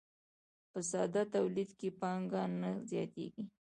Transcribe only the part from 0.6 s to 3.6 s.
په ساده تولید کې پانګه نه زیاتېږي